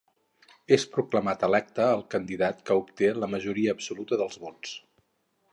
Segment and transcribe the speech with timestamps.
[0.77, 4.77] És proclamat electe el candidat que obté la majoria absoluta dels vots.